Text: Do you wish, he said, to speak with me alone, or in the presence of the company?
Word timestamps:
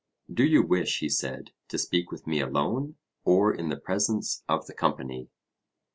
Do 0.33 0.43
you 0.43 0.63
wish, 0.63 1.01
he 1.01 1.09
said, 1.09 1.51
to 1.67 1.77
speak 1.77 2.09
with 2.11 2.25
me 2.25 2.39
alone, 2.41 2.95
or 3.23 3.53
in 3.53 3.69
the 3.69 3.77
presence 3.77 4.43
of 4.49 4.65
the 4.65 4.73
company? 4.73 5.29